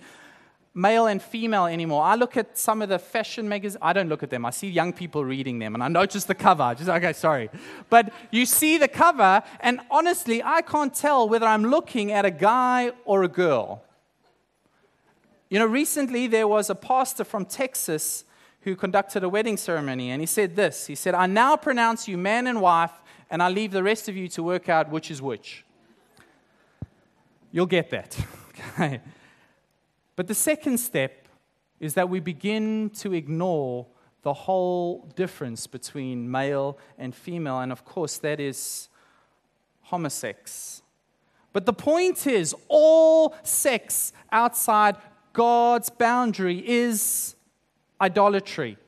[0.74, 2.02] male and female anymore.
[2.02, 3.78] I look at some of the fashion magazines.
[3.82, 4.46] I don't look at them.
[4.46, 6.74] I see young people reading them, and I notice the cover.
[6.74, 7.50] Just okay, sorry,
[7.90, 12.30] but you see the cover, and honestly, I can't tell whether I'm looking at a
[12.30, 13.82] guy or a girl.
[15.50, 18.24] You know, recently there was a pastor from Texas
[18.62, 20.86] who conducted a wedding ceremony, and he said this.
[20.86, 22.92] He said, "I now pronounce you man and wife,
[23.28, 25.64] and I leave the rest of you to work out which is which."
[27.50, 28.16] You'll get that.
[28.78, 29.00] Okay.
[30.22, 31.26] But the second step
[31.80, 33.88] is that we begin to ignore
[34.22, 38.88] the whole difference between male and female, and of course, that is
[39.90, 40.82] homosex.
[41.52, 44.94] But the point is, all sex outside
[45.32, 47.34] God's boundary is
[48.00, 48.78] idolatry.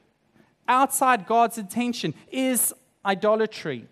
[0.68, 2.72] Outside God's intention is
[3.04, 3.88] idolatry.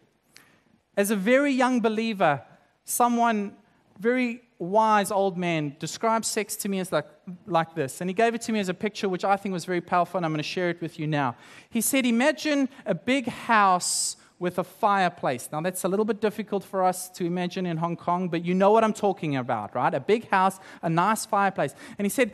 [0.96, 2.40] As a very young believer,
[2.84, 3.56] someone
[3.98, 7.06] very wise old man described sex to me as like,
[7.46, 8.00] like this.
[8.00, 10.18] And he gave it to me as a picture, which I think was very powerful,
[10.18, 11.36] and I'm going to share it with you now.
[11.70, 15.48] He said, Imagine a big house with a fireplace.
[15.52, 18.54] Now, that's a little bit difficult for us to imagine in Hong Kong, but you
[18.54, 19.94] know what I'm talking about, right?
[19.94, 21.74] A big house, a nice fireplace.
[21.98, 22.32] And he said,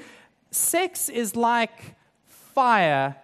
[0.50, 3.16] Sex is like fire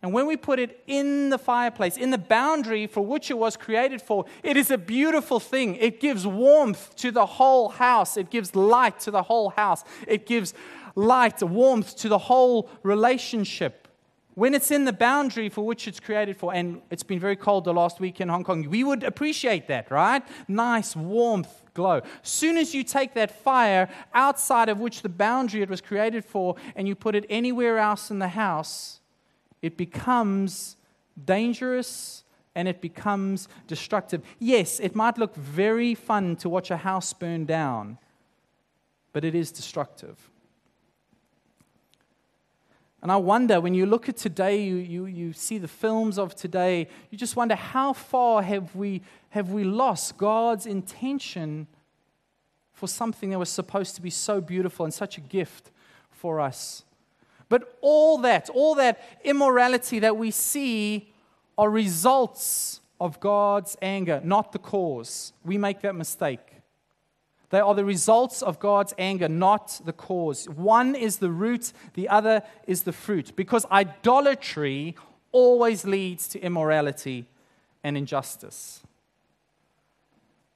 [0.00, 3.56] and when we put it in the fireplace, in the boundary for which it was
[3.56, 5.74] created for, it is a beautiful thing.
[5.74, 10.24] It gives warmth to the whole house, it gives light to the whole house, it
[10.26, 10.54] gives
[10.94, 13.88] light, warmth to the whole relationship.
[14.36, 17.64] When it's in the boundary for which it's created for, and it's been very cold
[17.64, 20.22] the last week in Hong Kong, we would appreciate that, right?
[20.46, 22.02] Nice, warmth, glow.
[22.22, 26.54] Soon as you take that fire outside of which the boundary it was created for
[26.76, 29.00] and you put it anywhere else in the house,
[29.62, 30.76] it becomes
[31.24, 34.22] dangerous and it becomes destructive.
[34.38, 37.98] Yes, it might look very fun to watch a house burn down,
[39.12, 40.30] but it is destructive.
[43.00, 46.34] And I wonder, when you look at today, you, you, you see the films of
[46.34, 51.68] today, you just wonder how far have we, have we lost God's intention
[52.72, 55.70] for something that was supposed to be so beautiful and such a gift
[56.10, 56.84] for us?
[57.48, 61.12] But all that, all that immorality that we see
[61.56, 65.32] are results of God's anger, not the cause.
[65.44, 66.40] We make that mistake.
[67.50, 70.48] They are the results of God's anger, not the cause.
[70.48, 73.34] One is the root, the other is the fruit.
[73.36, 74.94] Because idolatry
[75.32, 77.24] always leads to immorality
[77.82, 78.82] and injustice.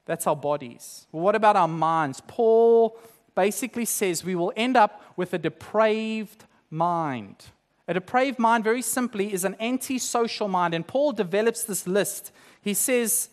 [0.04, 1.06] That's our bodies.
[1.12, 2.20] Well, what about our minds?
[2.26, 2.98] Paul
[3.34, 7.44] basically says we will end up with a depraved mind.
[7.86, 10.74] A depraved mind, very simply, is an antisocial mind.
[10.74, 12.32] And Paul develops this list.
[12.62, 13.28] He says,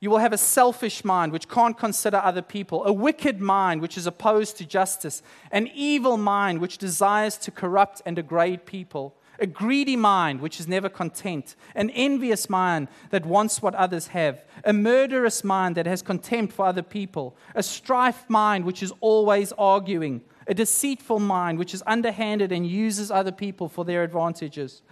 [0.00, 3.96] You will have a selfish mind which can't consider other people, a wicked mind which
[3.96, 5.22] is opposed to justice,
[5.52, 10.66] an evil mind which desires to corrupt and degrade people, a greedy mind which is
[10.66, 16.02] never content, an envious mind that wants what others have, a murderous mind that has
[16.02, 21.74] contempt for other people, a strife mind which is always arguing a deceitful mind which
[21.74, 24.82] is underhanded and uses other people for their advantages,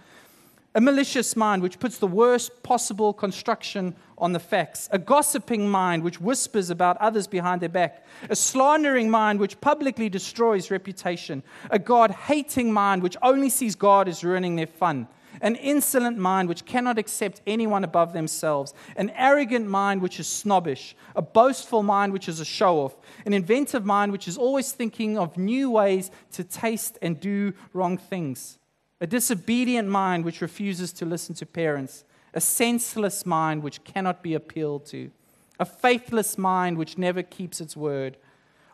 [0.75, 6.03] a malicious mind which puts the worst possible construction on the facts, a gossiping mind
[6.03, 11.77] which whispers about others behind their back, a slandering mind which publicly destroys reputation, a
[11.77, 15.07] God hating mind which only sees God as ruining their fun
[15.41, 20.95] an insolent mind which cannot accept anyone above themselves, an arrogant mind which is snobbish,
[21.15, 25.17] a boastful mind which is a show off, an inventive mind which is always thinking
[25.17, 28.57] of new ways to taste and do wrong things,
[29.01, 34.33] a disobedient mind which refuses to listen to parents, a senseless mind which cannot be
[34.33, 35.11] appealed to,
[35.59, 38.17] a faithless mind which never keeps its word,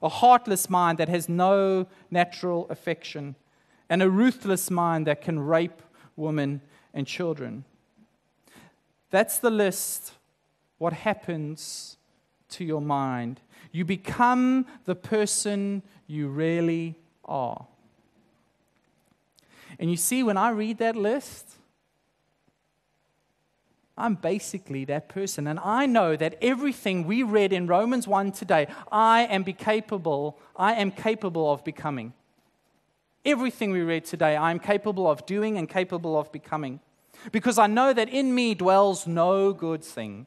[0.02, 3.36] a heartless mind that has no natural affection,
[3.90, 5.82] and a ruthless mind that can rape
[6.20, 6.62] women,
[6.94, 7.64] and children.
[9.10, 10.14] That's the list.
[10.78, 11.98] What happens
[12.50, 13.42] to your mind?
[13.72, 17.66] You become the person you really are.
[19.80, 21.46] And you see, when I read that list,
[23.98, 25.46] I'm basically that person.
[25.46, 30.40] And I know that everything we read in Romans 1 today, I am be capable,
[30.56, 32.14] I am capable of becoming.
[33.26, 36.80] Everything we read today, I am capable of doing and capable of becoming.
[37.32, 40.26] Because I know that in me dwells no good thing.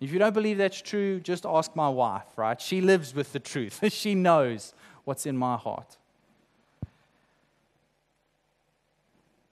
[0.00, 2.60] If you don't believe that's true, just ask my wife, right?
[2.60, 5.96] She lives with the truth, she knows what's in my heart.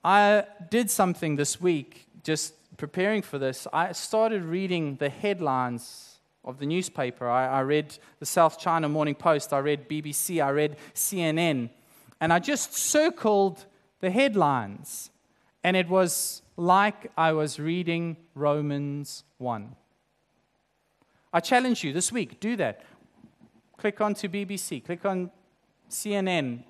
[0.03, 3.67] I did something this week, just preparing for this.
[3.73, 7.27] I started reading the headlines of the newspaper.
[7.27, 11.69] I, I read the South China Morning Post, I read BBC, I read CNN,
[12.19, 13.65] and I just circled
[13.99, 15.11] the headlines.
[15.63, 19.75] And it was like I was reading Romans 1.
[21.33, 22.83] I challenge you this week, do that.
[23.77, 25.29] Click on to BBC, click on
[25.89, 26.63] CNN,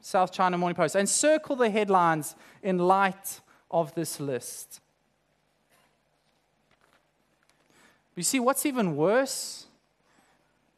[0.00, 3.40] South China Morning Post, and circle the headlines in light
[3.70, 4.80] of this list.
[8.16, 9.66] You see, what's even worse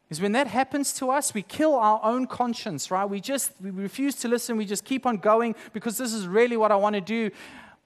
[0.09, 3.05] is when that happens to us, we kill our own conscience, right?
[3.05, 6.55] We just we refuse to listen, we just keep on going because this is really
[6.55, 7.31] what I want to do.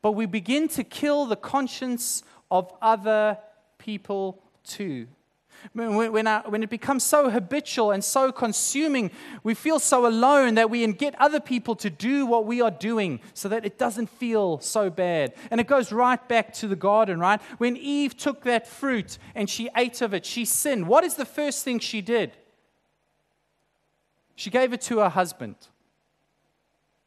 [0.02, 3.38] But we begin to kill the conscience of other
[3.78, 5.08] people too.
[5.74, 9.12] When, our, when, it becomes so habitual and so consuming,
[9.44, 13.20] we feel so alone that we get other people to do what we are doing
[13.34, 15.34] so that it doesn't feel so bad.
[15.50, 17.42] And it goes right back to the garden, right?
[17.58, 20.88] When Eve took that fruit and she ate of it, she sinned.
[20.88, 22.32] What is the first thing she did?
[24.36, 25.56] She gave it to her husband.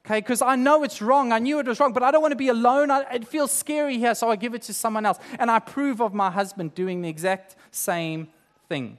[0.07, 1.33] Okay, because I know it's wrong.
[1.33, 2.91] I knew it was wrong, but I don't want to be alone.
[2.91, 5.19] I, it feels scary here, so I give it to someone else.
[5.39, 8.29] And I approve of my husband doing the exact same
[8.69, 8.99] thing.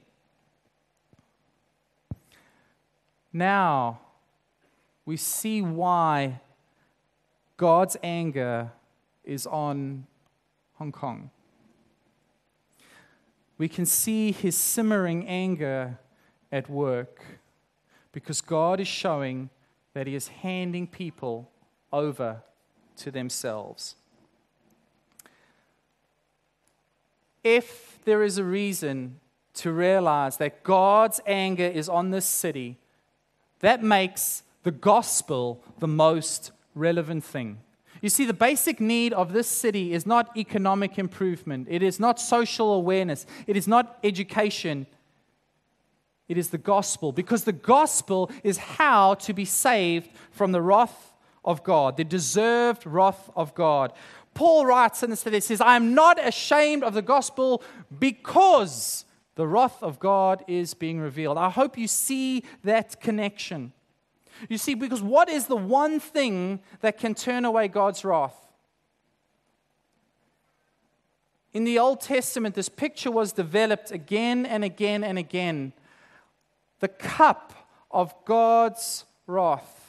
[3.32, 4.00] Now,
[5.04, 6.40] we see why
[7.56, 8.72] God's anger
[9.24, 10.06] is on
[10.74, 11.30] Hong Kong.
[13.58, 15.98] We can see his simmering anger
[16.52, 17.22] at work
[18.12, 19.50] because God is showing
[19.94, 21.50] that he is handing people
[21.92, 22.42] over
[22.96, 23.96] to themselves.
[27.42, 29.20] If there is a reason
[29.56, 32.78] to realize that God's anger is on this city,
[33.60, 37.58] that makes the gospel the most relevant thing.
[38.02, 42.20] You see, the basic need of this city is not economic improvement, it is not
[42.20, 44.86] social awareness, it is not education.
[46.28, 51.14] It is the gospel, because the gospel is how to be saved from the wrath
[51.44, 53.92] of God, the deserved wrath of God.
[54.34, 57.62] Paul writes in this, he says, I am not ashamed of the gospel
[57.98, 59.05] because
[59.36, 61.38] the wrath of God is being revealed.
[61.38, 63.72] I hope you see that connection.
[64.48, 68.34] You see, because what is the one thing that can turn away God's wrath?
[71.52, 75.72] In the Old Testament, this picture was developed again and again and again.
[76.80, 77.52] The cup
[77.90, 79.85] of God's wrath.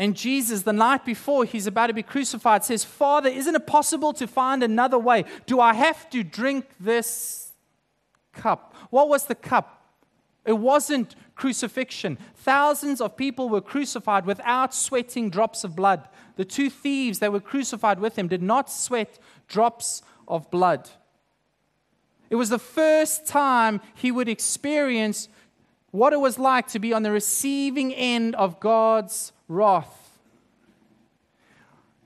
[0.00, 4.14] And Jesus, the night before he's about to be crucified, says, Father, isn't it possible
[4.14, 5.26] to find another way?
[5.44, 7.52] Do I have to drink this
[8.32, 8.74] cup?
[8.88, 9.92] What was the cup?
[10.46, 12.16] It wasn't crucifixion.
[12.34, 16.08] Thousands of people were crucified without sweating drops of blood.
[16.36, 20.88] The two thieves that were crucified with him did not sweat drops of blood.
[22.30, 25.28] It was the first time he would experience
[25.90, 30.18] what it was like to be on the receiving end of God's wrath.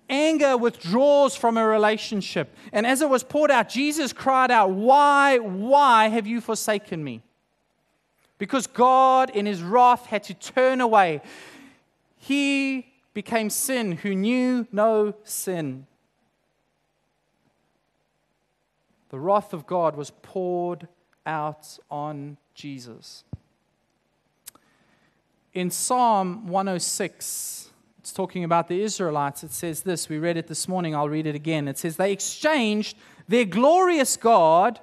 [0.08, 2.54] Anger withdraws from a relationship.
[2.72, 7.22] And as it was poured out, Jesus cried out, Why, why have you forsaken me?
[8.38, 11.22] Because God, in his wrath, had to turn away.
[12.16, 15.86] He became sin who knew no sin.
[19.10, 20.88] The wrath of God was poured
[21.24, 23.24] out on Jesus.
[25.54, 29.44] In Psalm 106, it's talking about the Israelites.
[29.44, 30.08] It says this.
[30.08, 30.96] We read it this morning.
[30.96, 31.68] I'll read it again.
[31.68, 32.96] It says, They exchanged
[33.28, 34.80] their glorious God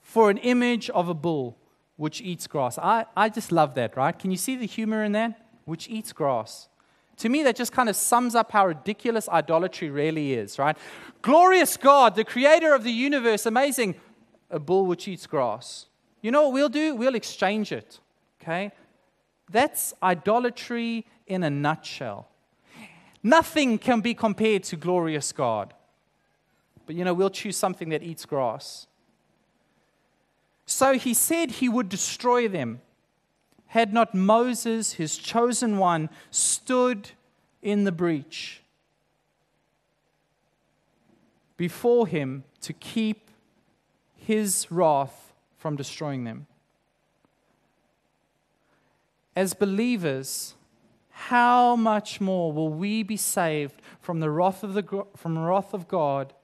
[0.00, 1.58] for an image of a bull
[1.96, 2.78] which eats grass.
[2.78, 4.16] I, I just love that, right?
[4.16, 5.44] Can you see the humor in that?
[5.64, 6.68] Which eats grass.
[7.16, 10.78] To me, that just kind of sums up how ridiculous idolatry really is, right?
[11.22, 13.96] Glorious God, the creator of the universe, amazing.
[14.48, 15.86] A bull which eats grass.
[16.22, 16.94] You know what we'll do?
[16.94, 17.98] We'll exchange it,
[18.40, 18.70] okay?
[19.50, 22.28] That's idolatry in a nutshell.
[23.22, 25.74] Nothing can be compared to glorious God.
[26.86, 28.86] But you know, we'll choose something that eats grass.
[30.66, 32.80] So he said he would destroy them.
[33.68, 37.10] Had not Moses, his chosen one, stood
[37.62, 38.62] in the breach
[41.56, 43.30] before him to keep
[44.16, 46.46] his wrath from destroying them?
[49.38, 50.56] As believers,
[51.10, 55.86] how much more will we be saved from the wrath of, the, from wrath of
[55.86, 56.34] God?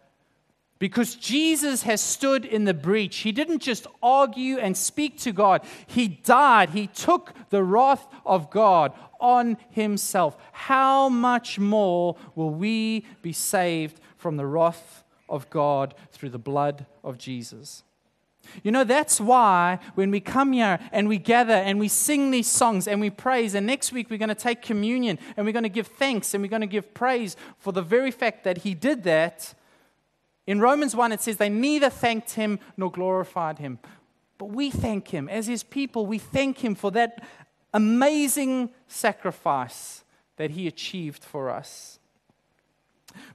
[0.79, 3.17] Because Jesus has stood in the breach.
[3.17, 6.71] He didn't just argue and speak to God, He died.
[6.71, 10.37] He took the wrath of God on Himself.
[10.53, 16.87] How much more will we be saved from the wrath of God through the blood
[17.03, 17.83] of Jesus?
[18.63, 22.47] You know, that's why when we come here and we gather and we sing these
[22.47, 25.65] songs and we praise, and next week we're going to take communion and we're going
[25.65, 28.75] to give thanks and we're going to give praise for the very fact that He
[28.75, 29.55] did that.
[30.47, 33.79] In Romans 1, it says they neither thanked Him nor glorified Him.
[34.39, 35.29] But we thank Him.
[35.29, 37.23] As His people, we thank Him for that
[37.73, 40.05] amazing sacrifice
[40.37, 41.99] that He achieved for us.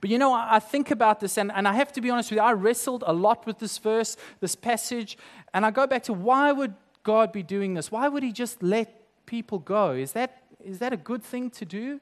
[0.02, 2.38] But you know, I think about this, and, and I have to be honest with
[2.38, 5.18] you, I wrestled a lot with this verse, this passage,
[5.54, 6.74] and I go back to why would
[7.04, 7.92] God be doing this?
[7.92, 9.92] Why would He just let people go?
[9.92, 12.00] Is that, is that a good thing to do?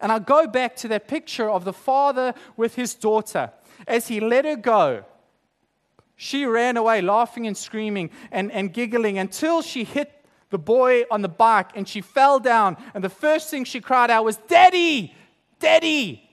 [0.00, 3.50] And I go back to that picture of the father with his daughter.
[3.86, 5.04] As he let her go,
[6.16, 11.22] she ran away laughing and screaming and, and giggling until she hit the boy on
[11.22, 12.76] the bike and she fell down.
[12.94, 15.14] And the first thing she cried out was, Daddy!
[15.58, 16.23] Daddy!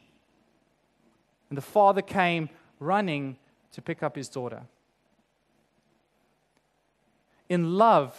[1.51, 2.49] And the father came
[2.79, 3.35] running
[3.73, 4.61] to pick up his daughter.
[7.49, 8.17] In love,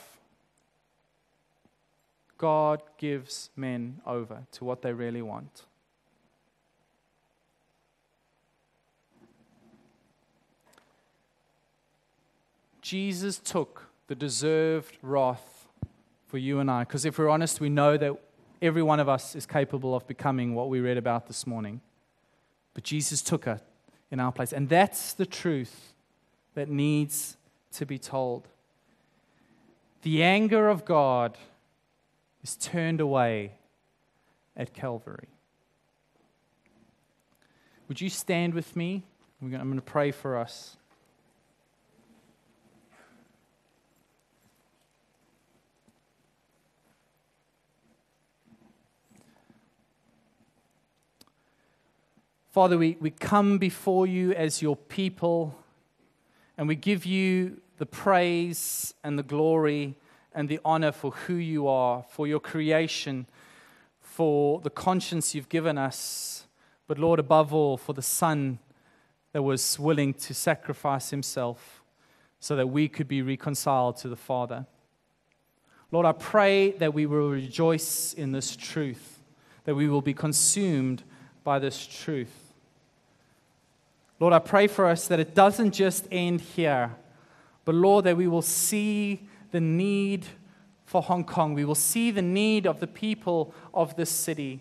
[2.36, 5.62] God gives men over to what they really want.
[12.82, 15.68] Jesus took the deserved wrath
[16.26, 16.84] for you and I.
[16.84, 18.12] Because if we're honest, we know that
[18.60, 21.80] every one of us is capable of becoming what we read about this morning.
[22.74, 23.60] But Jesus took her
[24.10, 24.52] in our place.
[24.52, 25.94] And that's the truth
[26.54, 27.36] that needs
[27.72, 28.48] to be told.
[30.02, 31.38] The anger of God
[32.42, 33.52] is turned away
[34.56, 35.28] at Calvary.
[37.88, 39.04] Would you stand with me?
[39.40, 40.76] I'm going to pray for us.
[52.52, 55.58] Father, we, we come before you as your people
[56.58, 59.96] and we give you the praise and the glory
[60.34, 63.24] and the honor for who you are, for your creation,
[64.02, 66.44] for the conscience you've given us,
[66.86, 68.58] but Lord, above all, for the Son
[69.32, 71.82] that was willing to sacrifice himself
[72.38, 74.66] so that we could be reconciled to the Father.
[75.90, 79.22] Lord, I pray that we will rejoice in this truth,
[79.64, 81.02] that we will be consumed
[81.44, 82.41] by this truth.
[84.22, 86.94] Lord, I pray for us that it doesn't just end here,
[87.64, 90.26] but Lord, that we will see the need
[90.84, 91.54] for Hong Kong.
[91.54, 94.60] We will see the need of the people of this city.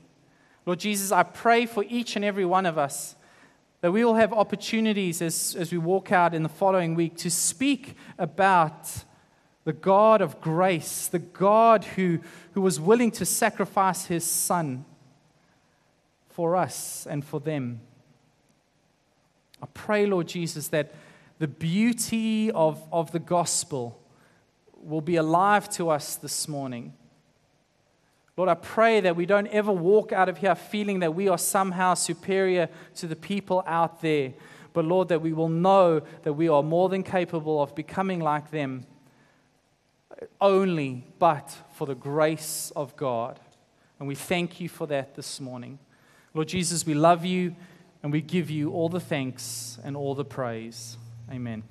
[0.66, 3.16] Lord Jesus, I pray for each and every one of us
[3.82, 7.30] that we will have opportunities as, as we walk out in the following week to
[7.30, 8.89] speak about
[9.64, 12.18] the God of grace, the God who,
[12.53, 14.86] who was willing to sacrifice his son
[16.30, 17.82] for us and for them.
[19.62, 20.93] I pray, Lord Jesus, that
[21.39, 23.99] the beauty of, of the gospel
[24.74, 26.93] will be alive to us this morning.
[28.38, 31.38] Lord, I pray that we don't ever walk out of here feeling that we are
[31.38, 34.34] somehow superior to the people out there.
[34.74, 38.51] But Lord, that we will know that we are more than capable of becoming like
[38.51, 38.86] them
[40.39, 43.39] only but for the grace of God.
[43.99, 45.80] And we thank you for that this morning.
[46.34, 47.55] Lord Jesus, we love you.
[48.03, 50.97] And we give you all the thanks and all the praise.
[51.31, 51.63] Amen.